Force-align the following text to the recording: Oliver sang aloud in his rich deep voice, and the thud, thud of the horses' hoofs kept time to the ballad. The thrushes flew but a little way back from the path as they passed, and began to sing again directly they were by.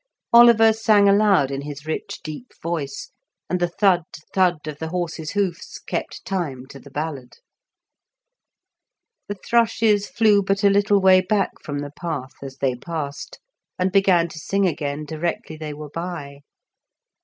Oliver 0.33 0.73
sang 0.73 1.07
aloud 1.07 1.51
in 1.51 1.61
his 1.61 1.85
rich 1.85 2.21
deep 2.23 2.53
voice, 2.63 3.11
and 3.47 3.59
the 3.59 3.67
thud, 3.67 4.01
thud 4.33 4.55
of 4.67 4.79
the 4.79 4.87
horses' 4.87 5.33
hoofs 5.33 5.77
kept 5.77 6.25
time 6.25 6.65
to 6.71 6.79
the 6.79 6.89
ballad. 6.89 7.35
The 9.27 9.35
thrushes 9.35 10.07
flew 10.09 10.41
but 10.41 10.63
a 10.63 10.71
little 10.71 10.99
way 10.99 11.21
back 11.21 11.51
from 11.61 11.81
the 11.81 11.91
path 11.91 12.33
as 12.41 12.57
they 12.57 12.73
passed, 12.73 13.37
and 13.77 13.91
began 13.91 14.27
to 14.29 14.39
sing 14.39 14.67
again 14.67 15.05
directly 15.05 15.55
they 15.55 15.71
were 15.71 15.91
by. 15.91 16.39